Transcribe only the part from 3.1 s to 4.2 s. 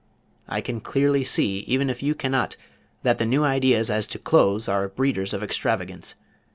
the new ideas as to